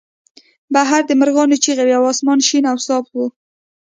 بهر 0.73 1.01
د 1.07 1.11
مرغانو 1.19 1.61
چغې 1.63 1.83
وې 1.87 1.93
او 1.99 2.03
اسمان 2.13 2.39
شین 2.47 2.63
او 2.71 2.77
صاف 2.87 3.05
و 3.13 3.17